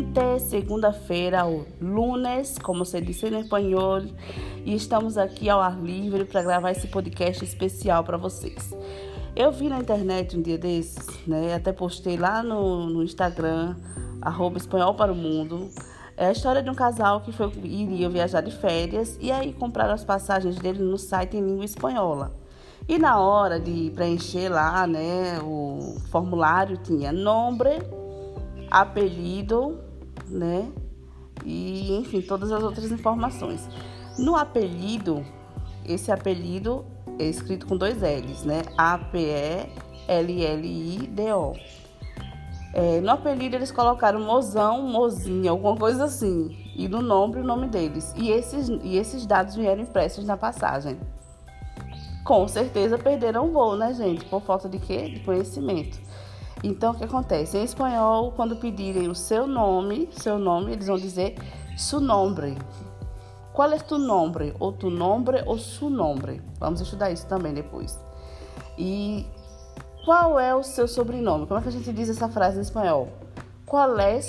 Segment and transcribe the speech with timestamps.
[0.00, 4.02] gente, segunda-feira, o lunes, como se diz em espanhol,
[4.64, 8.74] e estamos aqui ao ar livre para gravar esse podcast especial para vocês.
[9.36, 11.54] Eu vi na internet um dia desses, né?
[11.54, 13.76] Até postei lá no, no Instagram,
[14.22, 15.68] arroba espanhol para o mundo.
[16.16, 19.92] É a história de um casal que foi, iria viajar de férias e aí compraram
[19.92, 22.34] as passagens dele no site em língua espanhola.
[22.88, 27.78] E na hora de preencher lá, né, o formulário tinha nome
[28.70, 29.89] apelido,
[30.30, 30.70] né?
[31.44, 33.68] E enfim, todas as outras informações.
[34.18, 35.24] No apelido,
[35.84, 36.84] esse apelido
[37.18, 38.62] é escrito com dois L's, né?
[38.76, 39.70] A-P-E-L-L-I-D-O.
[42.72, 46.56] É, no apelido eles colocaram mozão, mozinha, alguma coisa assim.
[46.76, 48.14] E no nome, o nome deles.
[48.16, 50.98] E esses, e esses dados vieram impressos na passagem.
[52.24, 54.24] Com certeza perderam o voo, né, gente?
[54.26, 55.08] Por falta de quê?
[55.08, 55.98] De conhecimento.
[56.62, 57.56] Então, o que acontece?
[57.56, 61.36] Em espanhol, quando pedirem o seu nome, seu nome, eles vão dizer
[61.76, 62.56] su nombre.
[63.52, 64.54] Qual é tu nombre?
[64.58, 66.42] Ou tu nombre ou su nombre?
[66.58, 67.98] Vamos estudar isso também depois.
[68.78, 69.26] E
[70.04, 71.46] qual é o seu sobrenome?
[71.46, 73.08] Como é que a gente diz essa frase em espanhol?
[73.66, 74.20] Qual é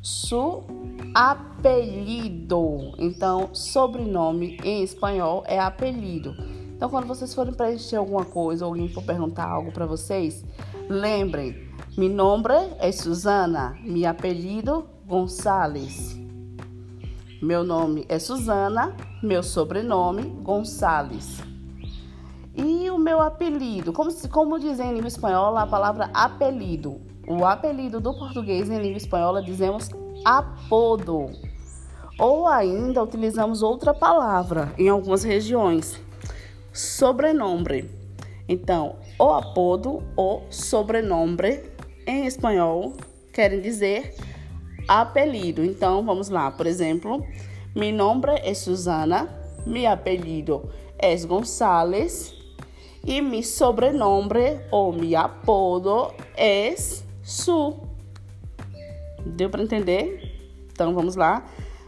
[0.00, 0.64] su
[1.14, 2.92] apelido?
[2.98, 6.34] Então, sobrenome em espanhol é apelido.
[6.82, 10.44] Então, quando vocês forem preencher alguma coisa, ou alguém for perguntar algo para vocês,
[10.88, 16.18] lembrem Mi nombre é Susana, meu apelido Gonçalves.
[17.40, 21.40] Meu nome é Susana, meu sobrenome Gonçalves.
[22.52, 27.00] E o meu apelido, como, como dizem em língua espanhola a palavra apelido.
[27.28, 29.88] O apelido do português em língua espanhola dizemos
[30.24, 31.30] apodo.
[32.18, 36.00] Ou ainda utilizamos outra palavra em algumas regiões,
[36.72, 37.88] sobrenome.
[38.48, 41.60] Então, o apodo ou sobrenome
[42.06, 42.94] em espanhol
[43.32, 44.14] querem dizer
[44.88, 45.64] apelido.
[45.64, 46.50] Então, vamos lá.
[46.50, 47.24] Por exemplo,
[47.74, 49.28] mi nombre é Susana,
[49.66, 50.68] mi apelido
[50.98, 52.34] é González
[53.04, 56.74] e mi sobrenome ou mi apodo é
[57.22, 57.80] Su.
[59.24, 60.30] Deu para entender?
[60.72, 61.44] Então, vamos lá.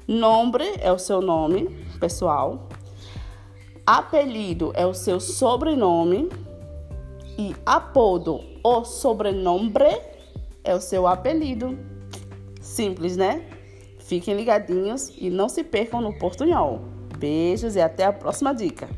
[0.06, 1.68] Nombre é o seu nome
[1.98, 2.68] pessoal.
[3.86, 6.30] Apelido é o seu sobrenome.
[7.36, 9.72] E apodo ou sobrenome
[10.62, 11.78] é o seu apelido.
[12.60, 13.44] Simples, né?
[13.98, 16.80] Fiquem ligadinhos e não se percam no portunhol.
[17.18, 18.88] Beijos e até a próxima dica.